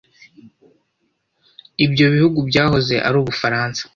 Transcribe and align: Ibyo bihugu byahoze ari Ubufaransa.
Ibyo 1.85 2.05
bihugu 2.13 2.39
byahoze 2.49 2.95
ari 3.07 3.15
Ubufaransa. 3.23 3.81